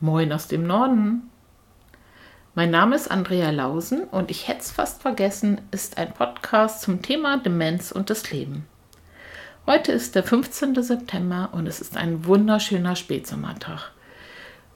Moin 0.00 0.32
aus 0.32 0.46
dem 0.46 0.64
Norden. 0.64 1.28
Mein 2.54 2.70
Name 2.70 2.94
ist 2.94 3.10
Andrea 3.10 3.50
Lausen 3.50 4.04
und 4.04 4.30
ich 4.30 4.46
hätte 4.46 4.60
es 4.60 4.70
fast 4.70 5.02
vergessen, 5.02 5.60
ist 5.72 5.98
ein 5.98 6.14
Podcast 6.14 6.82
zum 6.82 7.02
Thema 7.02 7.38
Demenz 7.38 7.90
und 7.90 8.08
das 8.08 8.30
Leben. 8.30 8.64
Heute 9.66 9.90
ist 9.90 10.14
der 10.14 10.22
15. 10.22 10.80
September 10.84 11.48
und 11.50 11.66
es 11.66 11.80
ist 11.80 11.96
ein 11.96 12.24
wunderschöner 12.26 12.94
Spätsommertag. 12.94 13.90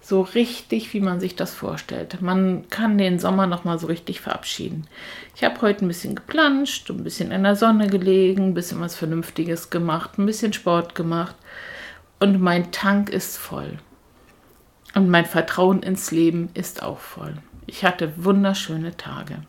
So 0.01 0.23
richtig, 0.23 0.93
wie 0.93 1.01
man 1.01 1.21
sich 1.21 1.37
das 1.37 1.55
vorstellt. 1.55 2.21
Man 2.21 2.69
kann 2.69 2.99
den 2.99 3.21
Sommer 3.21 3.47
noch 3.47 3.63
mal 3.63 3.79
so 3.79 3.87
richtig 3.87 4.21
verabschieden. 4.21 4.89
Ich 5.37 5.45
habe 5.45 5.61
heute 5.61 5.85
ein 5.85 5.89
bisschen 5.89 6.17
geplanscht, 6.17 6.91
ein 6.91 7.05
bisschen 7.05 7.31
in 7.31 7.45
der 7.45 7.55
Sonne 7.55 7.87
gelegen, 7.87 8.49
ein 8.49 8.55
bisschen 8.55 8.81
was 8.81 8.97
Vernünftiges 8.97 9.71
gemacht, 9.71 10.19
ein 10.19 10.27
bisschen 10.27 10.53
Sport 10.53 10.97
gemacht 10.97 11.37
und 12.19 12.41
mein 12.41 12.73
Tank 12.73 13.09
ist 13.09 13.37
voll. 13.39 13.79
Und 14.95 15.09
mein 15.09 15.25
Vertrauen 15.25 15.83
ins 15.83 16.11
Leben 16.11 16.51
ist 16.55 16.83
auch 16.83 16.99
voll. 16.99 17.35
Ich 17.67 17.85
hatte 17.85 18.13
wunderschöne 18.25 18.97
Tage. 18.97 19.43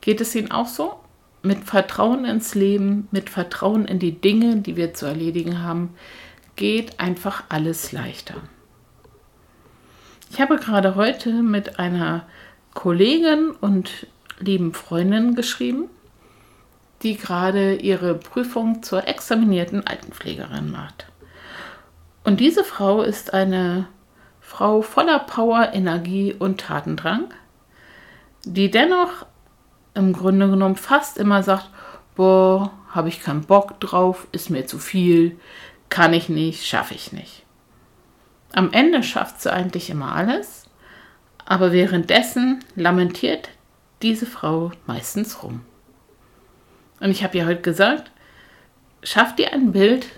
Geht 0.00 0.20
es 0.20 0.34
Ihnen 0.34 0.50
auch 0.50 0.66
so? 0.66 0.94
Mit 1.42 1.64
Vertrauen 1.64 2.24
ins 2.24 2.54
Leben, 2.54 3.08
mit 3.12 3.30
Vertrauen 3.30 3.84
in 3.86 3.98
die 3.98 4.20
Dinge, 4.20 4.56
die 4.56 4.76
wir 4.76 4.94
zu 4.94 5.06
erledigen 5.06 5.62
haben, 5.62 5.94
geht 6.56 6.98
einfach 6.98 7.44
alles 7.48 7.92
leichter. 7.92 8.34
Ich 10.30 10.40
habe 10.40 10.56
gerade 10.56 10.96
heute 10.96 11.30
mit 11.30 11.78
einer 11.78 12.26
Kollegin 12.74 13.50
und 13.50 14.06
lieben 14.40 14.74
Freundin 14.74 15.34
geschrieben, 15.34 15.88
die 17.02 17.16
gerade 17.16 17.76
ihre 17.76 18.14
Prüfung 18.14 18.82
zur 18.82 19.06
examinierten 19.06 19.86
Altenpflegerin 19.86 20.70
macht. 20.70 21.06
Und 22.26 22.40
diese 22.40 22.64
Frau 22.64 23.02
ist 23.02 23.34
eine 23.34 23.86
Frau 24.40 24.82
voller 24.82 25.20
Power, 25.20 25.70
Energie 25.72 26.34
und 26.34 26.60
Tatendrang, 26.60 27.32
die 28.44 28.68
dennoch 28.68 29.26
im 29.94 30.12
Grunde 30.12 30.50
genommen 30.50 30.74
fast 30.74 31.18
immer 31.18 31.44
sagt, 31.44 31.70
boah, 32.16 32.72
habe 32.90 33.08
ich 33.08 33.22
keinen 33.22 33.42
Bock 33.42 33.78
drauf, 33.78 34.26
ist 34.32 34.50
mir 34.50 34.66
zu 34.66 34.80
viel, 34.80 35.38
kann 35.88 36.12
ich 36.12 36.28
nicht, 36.28 36.66
schaffe 36.66 36.94
ich 36.94 37.12
nicht. 37.12 37.44
Am 38.52 38.72
Ende 38.72 39.04
schafft 39.04 39.40
sie 39.40 39.52
eigentlich 39.52 39.88
immer 39.88 40.12
alles, 40.12 40.64
aber 41.44 41.70
währenddessen 41.70 42.64
lamentiert 42.74 43.50
diese 44.02 44.26
Frau 44.26 44.72
meistens 44.86 45.44
rum. 45.44 45.60
Und 46.98 47.10
ich 47.12 47.22
habe 47.22 47.38
ihr 47.38 47.46
heute 47.46 47.62
gesagt, 47.62 48.10
schaff 49.04 49.36
dir 49.36 49.52
ein 49.52 49.70
Bild 49.70 50.08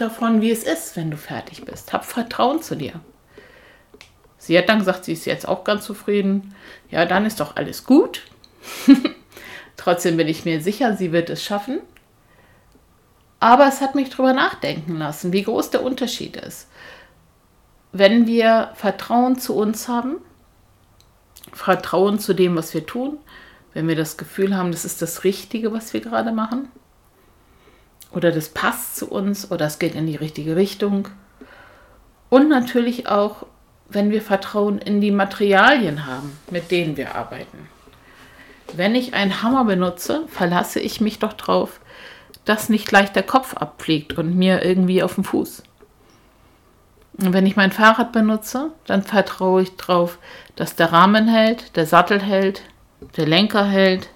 davon, 0.00 0.40
wie 0.40 0.50
es 0.50 0.64
ist, 0.64 0.96
wenn 0.96 1.10
du 1.10 1.16
fertig 1.16 1.64
bist. 1.64 1.92
Hab 1.92 2.04
Vertrauen 2.04 2.62
zu 2.62 2.76
dir. 2.76 3.00
Sie 4.38 4.56
hat 4.56 4.68
dann 4.68 4.78
gesagt, 4.78 5.04
sie 5.04 5.12
ist 5.12 5.26
jetzt 5.26 5.46
auch 5.46 5.64
ganz 5.64 5.84
zufrieden. 5.84 6.54
Ja, 6.90 7.04
dann 7.04 7.26
ist 7.26 7.40
doch 7.40 7.56
alles 7.56 7.84
gut. 7.84 8.22
Trotzdem 9.76 10.16
bin 10.16 10.28
ich 10.28 10.44
mir 10.44 10.60
sicher, 10.62 10.96
sie 10.96 11.12
wird 11.12 11.30
es 11.30 11.44
schaffen. 11.44 11.80
Aber 13.38 13.66
es 13.66 13.80
hat 13.80 13.94
mich 13.94 14.10
darüber 14.10 14.32
nachdenken 14.32 14.96
lassen, 14.96 15.32
wie 15.32 15.42
groß 15.42 15.70
der 15.70 15.82
Unterschied 15.82 16.36
ist. 16.36 16.68
Wenn 17.92 18.26
wir 18.26 18.72
Vertrauen 18.74 19.38
zu 19.38 19.54
uns 19.54 19.88
haben, 19.88 20.16
Vertrauen 21.52 22.18
zu 22.18 22.34
dem, 22.34 22.56
was 22.56 22.74
wir 22.74 22.86
tun, 22.86 23.18
wenn 23.72 23.88
wir 23.88 23.96
das 23.96 24.16
Gefühl 24.16 24.56
haben, 24.56 24.72
das 24.72 24.84
ist 24.84 25.00
das 25.02 25.24
Richtige, 25.24 25.72
was 25.72 25.92
wir 25.92 26.00
gerade 26.00 26.32
machen, 26.32 26.68
oder 28.12 28.32
das 28.32 28.48
passt 28.48 28.96
zu 28.96 29.10
uns 29.10 29.50
oder 29.50 29.66
es 29.66 29.78
geht 29.78 29.94
in 29.94 30.06
die 30.06 30.16
richtige 30.16 30.56
Richtung. 30.56 31.08
Und 32.28 32.48
natürlich 32.48 33.08
auch, 33.08 33.46
wenn 33.88 34.10
wir 34.10 34.22
Vertrauen 34.22 34.78
in 34.78 35.00
die 35.00 35.10
Materialien 35.10 36.06
haben, 36.06 36.38
mit 36.50 36.70
denen 36.70 36.96
wir 36.96 37.14
arbeiten. 37.14 37.68
Wenn 38.74 38.94
ich 38.94 39.14
einen 39.14 39.42
Hammer 39.42 39.64
benutze, 39.64 40.24
verlasse 40.28 40.80
ich 40.80 41.00
mich 41.00 41.18
doch 41.18 41.32
darauf, 41.32 41.80
dass 42.44 42.68
nicht 42.68 42.86
gleich 42.86 43.12
der 43.12 43.24
Kopf 43.24 43.54
abfliegt 43.54 44.16
und 44.16 44.36
mir 44.36 44.64
irgendwie 44.64 45.02
auf 45.02 45.16
den 45.16 45.24
Fuß. 45.24 45.62
Und 47.18 47.32
wenn 47.32 47.46
ich 47.46 47.56
mein 47.56 47.72
Fahrrad 47.72 48.12
benutze, 48.12 48.70
dann 48.86 49.02
vertraue 49.02 49.62
ich 49.62 49.76
darauf, 49.76 50.18
dass 50.56 50.76
der 50.76 50.92
Rahmen 50.92 51.28
hält, 51.28 51.76
der 51.76 51.86
Sattel 51.86 52.20
hält, 52.20 52.62
der 53.16 53.26
Lenker 53.26 53.64
hält, 53.64 54.08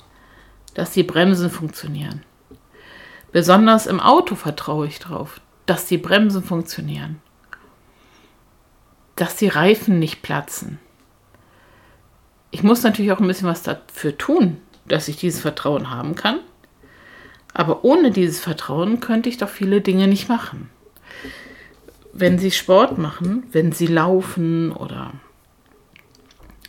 dass 0.74 0.92
die 0.92 1.02
Bremsen 1.02 1.50
funktionieren. 1.50 2.22
Besonders 3.34 3.88
im 3.88 3.98
Auto 3.98 4.36
vertraue 4.36 4.86
ich 4.86 5.00
darauf, 5.00 5.40
dass 5.66 5.86
die 5.86 5.98
Bremsen 5.98 6.44
funktionieren, 6.44 7.20
dass 9.16 9.34
die 9.34 9.48
Reifen 9.48 9.98
nicht 9.98 10.22
platzen. 10.22 10.78
Ich 12.52 12.62
muss 12.62 12.84
natürlich 12.84 13.10
auch 13.10 13.18
ein 13.18 13.26
bisschen 13.26 13.48
was 13.48 13.64
dafür 13.64 14.16
tun, 14.16 14.58
dass 14.86 15.08
ich 15.08 15.16
dieses 15.16 15.40
Vertrauen 15.40 15.90
haben 15.90 16.14
kann. 16.14 16.38
Aber 17.52 17.84
ohne 17.84 18.12
dieses 18.12 18.38
Vertrauen 18.38 19.00
könnte 19.00 19.30
ich 19.30 19.36
doch 19.36 19.48
viele 19.48 19.80
Dinge 19.80 20.06
nicht 20.06 20.28
machen. 20.28 20.70
Wenn 22.12 22.38
Sie 22.38 22.52
Sport 22.52 22.98
machen, 22.98 23.48
wenn 23.50 23.72
Sie 23.72 23.88
laufen 23.88 24.70
oder 24.70 25.10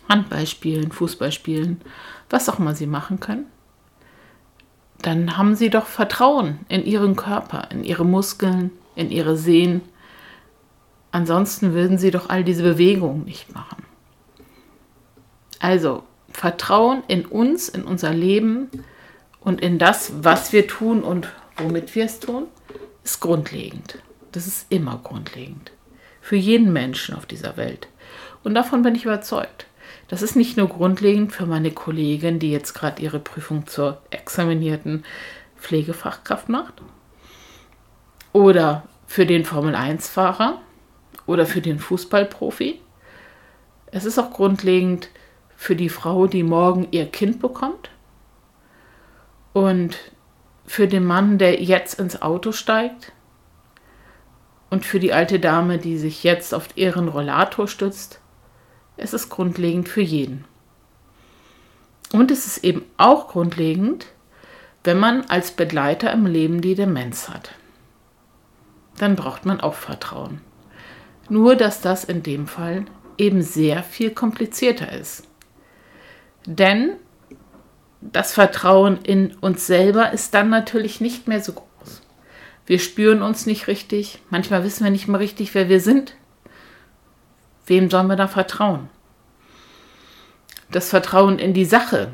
Handball 0.09 0.47
spielen, 0.47 0.91
Fußball 0.91 1.31
spielen, 1.31 1.79
was 2.31 2.49
auch 2.49 2.57
immer 2.57 2.73
Sie 2.73 2.87
machen 2.87 3.19
können, 3.19 3.45
dann 5.05 5.37
haben 5.37 5.55
sie 5.55 5.69
doch 5.69 5.85
Vertrauen 5.85 6.59
in 6.67 6.83
ihren 6.83 7.15
Körper, 7.15 7.69
in 7.71 7.83
ihre 7.83 8.03
Muskeln, 8.03 8.71
in 8.95 9.11
ihre 9.11 9.37
Sehnen. 9.37 9.81
Ansonsten 11.11 11.73
würden 11.73 11.99
sie 11.99 12.09
doch 12.09 12.29
all 12.29 12.43
diese 12.43 12.63
Bewegungen 12.63 13.23
nicht 13.23 13.53
machen. 13.53 13.83
Also 15.59 16.03
Vertrauen 16.31 17.03
in 17.07 17.25
uns, 17.25 17.69
in 17.69 17.83
unser 17.83 18.13
Leben 18.13 18.69
und 19.41 19.61
in 19.61 19.77
das, 19.77 20.11
was 20.21 20.51
wir 20.53 20.65
tun 20.67 21.03
und 21.03 21.31
womit 21.57 21.93
wir 21.93 22.05
es 22.05 22.19
tun, 22.19 22.47
ist 23.03 23.19
grundlegend. 23.19 23.99
Das 24.31 24.47
ist 24.47 24.65
immer 24.69 24.99
grundlegend. 25.03 25.71
Für 26.19 26.35
jeden 26.35 26.73
Menschen 26.73 27.15
auf 27.15 27.27
dieser 27.27 27.57
Welt. 27.57 27.87
Und 28.43 28.55
davon 28.55 28.81
bin 28.81 28.95
ich 28.95 29.05
überzeugt. 29.05 29.67
Das 30.07 30.21
ist 30.21 30.35
nicht 30.35 30.55
nur 30.57 30.69
grundlegend 30.69 31.31
für 31.33 31.45
meine 31.45 31.71
Kollegin, 31.71 32.39
die 32.39 32.51
jetzt 32.51 32.73
gerade 32.73 33.01
ihre 33.01 33.19
Prüfung 33.19 33.65
zur 33.65 34.01
examinierten 34.11 35.03
Pflegefachkraft 35.57 36.47
macht, 36.47 36.81
oder 38.33 38.83
für 39.07 39.25
den 39.25 39.45
Formel-1-Fahrer 39.45 40.61
oder 41.25 41.45
für 41.45 41.61
den 41.61 41.79
Fußballprofi. 41.79 42.81
Es 43.91 44.05
ist 44.05 44.19
auch 44.19 44.31
grundlegend 44.31 45.09
für 45.55 45.75
die 45.75 45.89
Frau, 45.89 46.27
die 46.27 46.43
morgen 46.43 46.87
ihr 46.91 47.05
Kind 47.05 47.39
bekommt. 47.39 47.89
Und 49.53 49.97
für 50.65 50.87
den 50.87 51.05
Mann, 51.05 51.37
der 51.37 51.63
jetzt 51.63 51.97
ins 51.99 52.21
Auto 52.21 52.51
steigt. 52.51 53.13
Und 54.69 54.85
für 54.85 54.99
die 54.99 55.13
alte 55.13 55.39
Dame, 55.39 55.77
die 55.77 55.97
sich 55.97 56.23
jetzt 56.23 56.53
auf 56.53 56.67
ihren 56.75 57.07
Rollator 57.07 57.67
stützt 57.67 58.19
es 58.97 59.13
ist 59.13 59.29
grundlegend 59.29 59.89
für 59.89 60.01
jeden. 60.01 60.45
Und 62.13 62.31
es 62.31 62.45
ist 62.45 62.63
eben 62.63 62.85
auch 62.97 63.27
grundlegend, 63.27 64.07
wenn 64.83 64.99
man 64.99 65.25
als 65.25 65.51
Begleiter 65.51 66.11
im 66.11 66.25
Leben 66.25 66.61
die 66.61 66.75
Demenz 66.75 67.29
hat. 67.29 67.51
Dann 68.97 69.15
braucht 69.15 69.45
man 69.45 69.59
auch 69.59 69.73
Vertrauen. 69.73 70.41
Nur 71.27 71.55
dass 71.55 71.81
das 71.81 72.03
in 72.03 72.23
dem 72.23 72.47
Fall 72.47 72.85
eben 73.17 73.41
sehr 73.41 73.83
viel 73.83 74.11
komplizierter 74.11 74.91
ist. 74.91 75.27
Denn 76.45 76.93
das 77.99 78.33
Vertrauen 78.33 78.99
in 79.01 79.33
uns 79.35 79.65
selber 79.65 80.11
ist 80.11 80.33
dann 80.33 80.49
natürlich 80.49 81.01
nicht 81.01 81.27
mehr 81.27 81.41
so 81.41 81.53
groß. 81.53 82.01
Wir 82.67 82.79
spüren 82.79 83.21
uns 83.21 83.45
nicht 83.45 83.67
richtig, 83.67 84.19
manchmal 84.29 84.63
wissen 84.63 84.83
wir 84.83 84.91
nicht 84.91 85.07
mehr 85.07 85.19
richtig, 85.19 85.53
wer 85.55 85.69
wir 85.69 85.81
sind. 85.81 86.15
Wem 87.65 87.89
sollen 87.89 88.07
wir 88.07 88.15
da 88.15 88.27
vertrauen? 88.27 88.89
Das 90.75 90.89
Vertrauen 90.89 91.39
in 91.39 91.53
die 91.53 91.63
Sache 91.63 92.11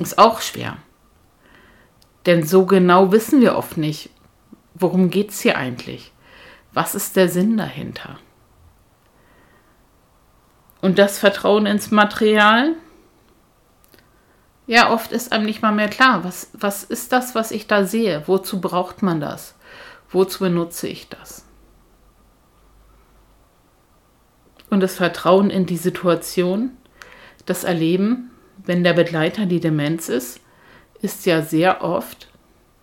ist 0.00 0.18
auch 0.18 0.40
schwer. 0.40 0.78
Denn 2.26 2.42
so 2.42 2.66
genau 2.66 3.12
wissen 3.12 3.40
wir 3.40 3.56
oft 3.56 3.76
nicht, 3.76 4.10
worum 4.74 5.08
geht 5.08 5.30
es 5.30 5.40
hier 5.40 5.56
eigentlich? 5.56 6.10
Was 6.72 6.96
ist 6.96 7.14
der 7.14 7.28
Sinn 7.28 7.56
dahinter? 7.56 8.18
Und 10.80 10.98
das 10.98 11.20
Vertrauen 11.20 11.66
ins 11.66 11.92
Material? 11.92 12.74
Ja, 14.66 14.92
oft 14.92 15.12
ist 15.12 15.30
einem 15.30 15.44
nicht 15.44 15.62
mal 15.62 15.70
mehr 15.70 15.88
klar, 15.88 16.24
was, 16.24 16.50
was 16.52 16.82
ist 16.82 17.12
das, 17.12 17.36
was 17.36 17.52
ich 17.52 17.68
da 17.68 17.84
sehe? 17.84 18.24
Wozu 18.26 18.60
braucht 18.60 19.04
man 19.04 19.20
das? 19.20 19.54
Wozu 20.08 20.40
benutze 20.40 20.88
ich 20.88 21.08
das? 21.08 21.44
und 24.70 24.80
das 24.80 24.96
Vertrauen 24.96 25.50
in 25.50 25.66
die 25.66 25.76
Situation, 25.76 26.76
das 27.48 27.64
Erleben, 27.64 28.30
wenn 28.64 28.84
der 28.84 28.92
Begleiter 28.92 29.46
die 29.46 29.60
Demenz 29.60 30.08
ist, 30.08 30.40
ist 31.00 31.26
ja 31.26 31.42
sehr 31.42 31.82
oft, 31.82 32.28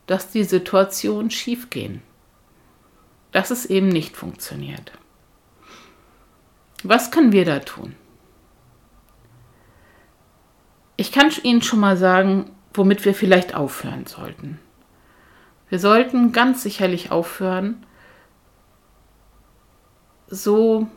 dass 0.08 0.30
die 0.32 0.44
Situationen 0.44 1.32
schiefgehen. 1.32 2.02
dass 3.36 3.52
es 3.52 3.66
eben 3.66 3.90
nicht 3.90 4.16
funktioniert. 4.16 4.94
Was 6.84 7.12
können 7.12 7.34
wir 7.34 7.44
da 7.44 7.60
tun? 7.60 7.94
Ich 10.96 11.12
kann 11.12 11.30
Ihnen 11.44 11.62
schon 11.62 11.82
mal 11.82 11.98
sagen, 11.98 12.52
womit 12.74 13.04
wir 13.04 13.14
vielleicht 13.14 13.54
aufhören 13.54 14.06
sollten. 14.06 14.58
Wir 15.68 15.80
sollten 15.80 16.32
ganz 16.32 16.64
sicherlich 16.64 17.12
aufhören, 17.12 17.86
so 20.28 20.88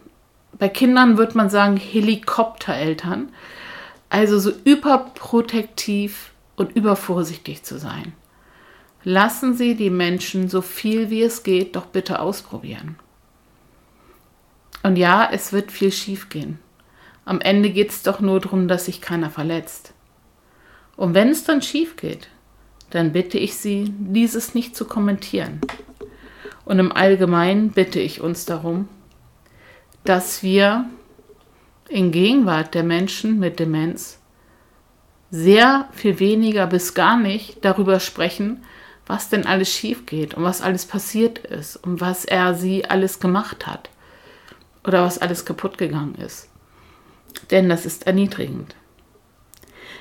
bei 0.53 0.69
Kindern 0.69 1.19
würde 1.19 1.37
man 1.37 1.51
sagen 1.51 1.77
Helikoptereltern, 1.77 3.29
also 4.09 4.39
so 4.39 4.51
überprotektiv 4.65 6.33
und 6.57 6.75
übervorsichtig 6.75 7.63
zu 7.63 7.79
sein. 7.79 8.13
Lassen 9.05 9.55
Sie 9.55 9.75
die 9.75 9.91
Menschen 9.91 10.49
so 10.49 10.61
viel 10.61 11.11
wie 11.11 11.23
es 11.23 11.43
geht 11.43 11.77
doch 11.77 11.87
bitte 11.87 12.21
ausprobieren. 12.21 12.97
Und 14.83 14.97
ja, 14.97 15.29
es 15.31 15.53
wird 15.53 15.73
viel 15.73 15.93
schiefgehen. 15.93 16.59
Am 17.25 17.41
Ende 17.41 17.71
geht 17.71 17.91
es 17.91 18.03
doch 18.03 18.21
nur 18.21 18.41
darum, 18.41 18.69
dass 18.69 18.87
sich 18.87 19.01
keiner 19.01 19.31
verletzt. 19.31 19.93
Und 20.97 21.15
wenn 21.15 21.29
es 21.29 21.45
dann 21.45 21.63
schief 21.63 21.97
geht, 21.97 22.29
dann 22.91 23.13
bitte 23.13 23.39
ich 23.39 23.55
Sie, 23.55 23.93
dieses 23.99 24.55
nicht 24.55 24.75
zu 24.75 24.87
kommentieren. 24.87 25.61
Und 26.65 26.79
im 26.79 26.91
Allgemeinen 26.91 27.71
bitte 27.71 28.01
ich 28.01 28.21
uns 28.21 28.47
darum, 28.47 28.89
dass 30.09 30.43
wir 30.43 30.87
in 31.89 32.13
Gegenwart 32.13 32.75
der 32.75 32.83
Menschen 32.83 33.39
mit 33.39 33.59
Demenz 33.59 34.19
sehr 35.31 35.87
viel 35.93 36.19
weniger 36.19 36.67
bis 36.67 36.95
gar 36.95 37.19
nicht 37.19 37.63
darüber 37.63 38.01
sprechen, 38.01 38.65
was 39.07 39.29
denn 39.29 39.47
alles 39.47 39.71
schief 39.71 40.07
geht 40.07 40.33
und 40.33 40.45
was 40.45 40.63
alles 40.63 40.87
passiert 40.87 41.39
ist 41.39 41.77
und 41.77 42.01
was 42.01 42.25
er 42.25 42.55
sie 42.55 42.87
alles 42.87 43.21
gemacht 43.21 43.67
hat 43.67 43.91
oder 44.87 45.05
was 45.05 45.19
alles 45.19 45.45
kaputt 45.45 45.77
gegangen 45.77 46.15
ist. 46.15 46.49
Denn 47.51 47.69
das 47.69 47.85
ist 47.85 48.07
erniedrigend. 48.07 48.75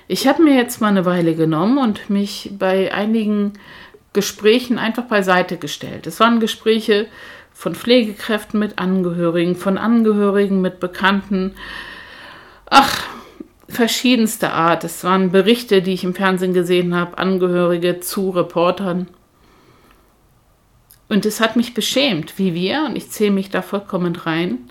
Ich 0.08 0.26
habe 0.26 0.42
mir 0.42 0.56
jetzt 0.56 0.80
mal 0.80 0.88
eine 0.88 1.04
Weile 1.04 1.36
genommen 1.36 1.78
und 1.78 2.10
mich 2.10 2.52
bei 2.58 2.94
einigen 2.94 3.54
Gesprächen 4.14 4.80
einfach 4.80 5.04
beiseite 5.04 5.58
gestellt. 5.58 6.08
Es 6.08 6.22
waren 6.22 6.40
Gespräche 6.40 7.08
von 7.58 7.74
Pflegekräften 7.74 8.60
mit 8.60 8.78
Angehörigen, 8.78 9.56
von 9.56 9.80
Angehörigen 9.80 10.62
mit 10.62 10.80
Bekannten. 10.80 11.56
Ach, 12.70 13.04
verschiedenste 13.68 14.52
Art. 14.52 14.84
Es 14.84 15.04
waren 15.04 15.32
Berichte, 15.32 15.82
die 15.82 15.94
ich 15.94 16.04
im 16.04 16.14
Fernsehen 16.14 16.54
gesehen 16.54 16.94
habe, 16.94 17.18
Angehörige 17.18 18.00
zu 18.00 18.30
Reportern. 18.30 19.08
Und 21.10 21.26
es 21.26 21.42
hat 21.42 21.56
mich 21.56 21.74
beschämt, 21.74 22.38
wie 22.38 22.54
wir, 22.54 22.86
und 22.86 22.96
ich 22.96 23.10
zähle 23.10 23.32
mich 23.32 23.50
da 23.50 23.64
vollkommen 23.64 24.16
rein, 24.16 24.70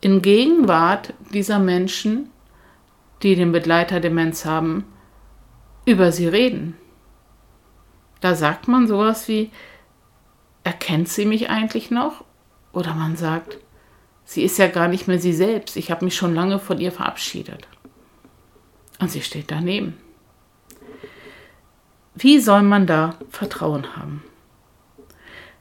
in 0.00 0.22
Gegenwart 0.22 1.12
dieser 1.34 1.58
Menschen, 1.58 2.30
die 3.22 3.36
den 3.36 3.52
Begleiter 3.52 4.00
Demenz 4.00 4.46
haben, 4.46 4.86
über 5.84 6.10
sie 6.10 6.26
reden. 6.26 6.74
Da 8.22 8.34
sagt 8.34 8.66
man 8.66 8.88
sowas 8.88 9.28
wie, 9.28 9.50
erkennt 10.64 11.08
sie 11.08 11.26
mich 11.26 11.50
eigentlich 11.50 11.90
noch? 11.90 12.24
Oder 12.72 12.94
man 12.94 13.16
sagt, 13.16 13.58
sie 14.24 14.42
ist 14.42 14.58
ja 14.58 14.66
gar 14.66 14.88
nicht 14.88 15.06
mehr 15.06 15.20
sie 15.20 15.32
selbst, 15.32 15.76
ich 15.76 15.90
habe 15.90 16.04
mich 16.04 16.16
schon 16.16 16.34
lange 16.34 16.58
von 16.58 16.80
ihr 16.80 16.90
verabschiedet. 16.90 17.68
Und 18.98 19.10
sie 19.10 19.22
steht 19.22 19.50
daneben. 19.50 19.96
Wie 22.14 22.38
soll 22.40 22.62
man 22.62 22.86
da 22.86 23.16
Vertrauen 23.28 23.96
haben? 23.96 24.22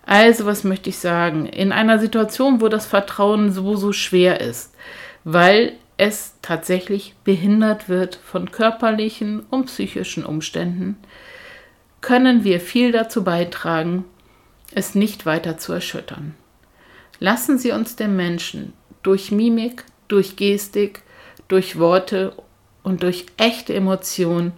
Also, 0.06 0.46
was 0.46 0.64
möchte 0.64 0.90
ich 0.90 0.98
sagen? 0.98 1.46
In 1.46 1.72
einer 1.72 1.98
Situation, 1.98 2.62
wo 2.62 2.68
das 2.68 2.86
Vertrauen 2.86 3.52
so, 3.52 3.76
so 3.76 3.92
schwer 3.94 4.42
ist, 4.42 4.76
weil 5.24 5.74
es 5.98 6.36
tatsächlich 6.42 7.16
behindert 7.24 7.90
wird 7.90 8.16
von 8.16 8.52
körperlichen 8.52 9.42
und 9.50 9.66
psychischen 9.66 10.26
Umständen, 10.26 10.98
können 12.02 12.44
wir 12.44 12.60
viel 12.60 12.92
dazu 12.92 13.24
beitragen, 13.24 14.04
es 14.76 14.96
nicht 14.96 15.26
weiter 15.26 15.58
zu 15.58 15.74
erschüttern. 15.74 16.36
Lassen 17.20 17.58
Sie 17.58 17.72
uns 17.72 17.96
den 17.96 18.16
Menschen 18.16 18.74
durch 19.02 19.32
Mimik, 19.32 19.86
durch 20.08 20.36
Gestik, 20.36 21.04
durch 21.48 21.78
Worte 21.78 22.36
und 22.84 23.04
durch 23.04 23.26
echte 23.38 23.74
Emotionen 23.74 24.54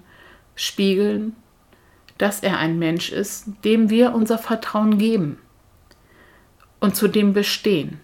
spiegeln, 0.55 1.35
dass 2.17 2.41
er 2.41 2.57
ein 2.57 2.79
Mensch 2.79 3.11
ist, 3.11 3.45
dem 3.63 3.89
wir 3.89 4.13
unser 4.13 4.37
Vertrauen 4.37 4.97
geben 4.97 5.37
und 6.79 6.95
zu 6.95 7.07
dem 7.07 7.33
bestehen. 7.33 7.99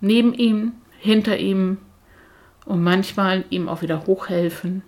Neben 0.00 0.34
ihm, 0.34 0.72
hinter 0.98 1.36
ihm 1.36 1.78
und 2.64 2.82
manchmal 2.82 3.44
ihm 3.50 3.68
auch 3.68 3.82
wieder 3.82 4.06
hochhelfen, 4.06 4.82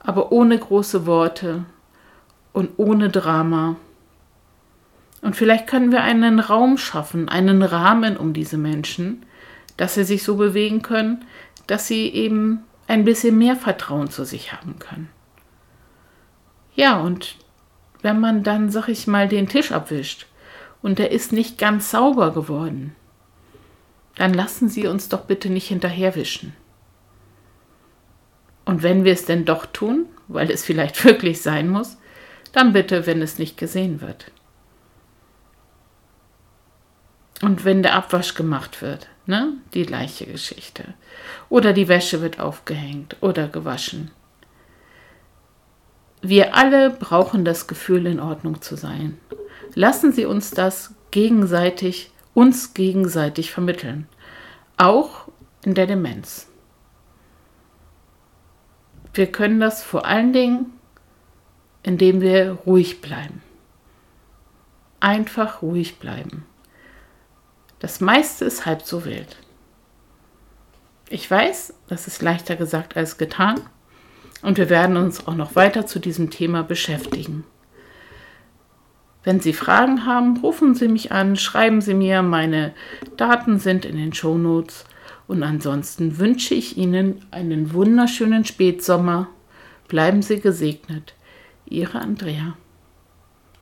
aber 0.00 0.32
ohne 0.32 0.58
große 0.58 1.06
Worte 1.06 1.64
und 2.52 2.70
ohne 2.76 3.08
Drama 3.08 3.76
und 5.20 5.36
vielleicht 5.36 5.66
können 5.66 5.90
wir 5.90 6.02
einen 6.02 6.40
Raum 6.40 6.78
schaffen, 6.78 7.28
einen 7.28 7.62
Rahmen 7.62 8.16
um 8.16 8.32
diese 8.32 8.58
Menschen, 8.58 9.24
dass 9.76 9.94
sie 9.94 10.04
sich 10.04 10.22
so 10.22 10.36
bewegen 10.36 10.82
können, 10.82 11.24
dass 11.66 11.86
sie 11.86 12.08
eben 12.08 12.64
ein 12.86 13.04
bisschen 13.04 13.36
mehr 13.36 13.56
Vertrauen 13.56 14.10
zu 14.10 14.24
sich 14.24 14.52
haben 14.52 14.78
können. 14.78 15.10
Ja, 16.74 16.98
und 17.00 17.36
wenn 18.02 18.20
man 18.20 18.42
dann, 18.42 18.70
sag 18.70 18.88
ich 18.88 19.06
mal, 19.06 19.28
den 19.28 19.48
Tisch 19.48 19.72
abwischt 19.72 20.26
und 20.82 20.98
der 20.98 21.10
ist 21.10 21.32
nicht 21.32 21.58
ganz 21.58 21.90
sauber 21.90 22.32
geworden, 22.32 22.94
dann 24.14 24.34
lassen 24.34 24.68
Sie 24.68 24.86
uns 24.86 25.08
doch 25.08 25.22
bitte 25.22 25.50
nicht 25.50 25.68
hinterherwischen. 25.68 26.54
Und 28.64 28.82
wenn 28.82 29.04
wir 29.04 29.12
es 29.12 29.24
denn 29.24 29.44
doch 29.44 29.66
tun, 29.66 30.06
weil 30.26 30.50
es 30.50 30.64
vielleicht 30.64 31.04
wirklich 31.04 31.42
sein 31.42 31.68
muss, 31.68 31.98
dann 32.52 32.72
bitte, 32.72 33.06
wenn 33.06 33.22
es 33.22 33.38
nicht 33.38 33.56
gesehen 33.56 34.00
wird. 34.00 34.30
Und 37.42 37.64
wenn 37.64 37.82
der 37.82 37.94
Abwasch 37.94 38.34
gemacht 38.34 38.82
wird, 38.82 39.08
ne, 39.26 39.52
die 39.74 39.86
gleiche 39.86 40.26
Geschichte. 40.26 40.94
Oder 41.48 41.72
die 41.72 41.86
Wäsche 41.86 42.20
wird 42.20 42.40
aufgehängt 42.40 43.16
oder 43.20 43.46
gewaschen. 43.46 44.10
Wir 46.20 46.56
alle 46.56 46.90
brauchen 46.90 47.44
das 47.44 47.68
Gefühl, 47.68 48.06
in 48.06 48.18
Ordnung 48.18 48.60
zu 48.60 48.76
sein. 48.76 49.18
Lassen 49.74 50.12
Sie 50.12 50.24
uns 50.24 50.50
das 50.50 50.94
gegenseitig, 51.12 52.10
uns 52.34 52.74
gegenseitig 52.74 53.52
vermitteln. 53.52 54.08
Auch 54.76 55.28
in 55.64 55.74
der 55.74 55.86
Demenz. 55.86 56.48
Wir 59.14 59.30
können 59.30 59.60
das 59.60 59.84
vor 59.84 60.06
allen 60.06 60.32
Dingen, 60.32 60.72
indem 61.84 62.20
wir 62.20 62.52
ruhig 62.66 63.00
bleiben. 63.00 63.42
Einfach 65.00 65.62
ruhig 65.62 66.00
bleiben. 66.00 66.47
Das 67.80 68.00
meiste 68.00 68.44
ist 68.44 68.66
halb 68.66 68.82
so 68.82 69.04
wild. 69.04 69.36
Ich 71.10 71.30
weiß, 71.30 71.74
das 71.88 72.06
ist 72.06 72.22
leichter 72.22 72.56
gesagt 72.56 72.96
als 72.96 73.18
getan 73.18 73.60
und 74.42 74.58
wir 74.58 74.68
werden 74.68 74.96
uns 74.96 75.26
auch 75.26 75.34
noch 75.34 75.56
weiter 75.56 75.86
zu 75.86 75.98
diesem 75.98 76.30
Thema 76.30 76.62
beschäftigen. 76.62 77.44
Wenn 79.24 79.40
Sie 79.40 79.52
Fragen 79.52 80.06
haben, 80.06 80.38
rufen 80.38 80.74
Sie 80.74 80.88
mich 80.88 81.12
an, 81.12 81.36
schreiben 81.36 81.80
Sie 81.80 81.94
mir, 81.94 82.22
meine 82.22 82.74
Daten 83.16 83.58
sind 83.58 83.84
in 83.84 83.96
den 83.96 84.12
Shownotes 84.12 84.84
und 85.26 85.42
ansonsten 85.42 86.18
wünsche 86.18 86.54
ich 86.54 86.76
Ihnen 86.76 87.24
einen 87.30 87.72
wunderschönen 87.72 88.44
Spätsommer. 88.44 89.28
Bleiben 89.86 90.22
Sie 90.22 90.40
gesegnet. 90.40 91.14
Ihre 91.66 92.00
Andrea. 92.00 92.56